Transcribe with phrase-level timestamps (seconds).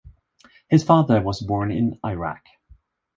[0.67, 2.43] His father was born in Iraq.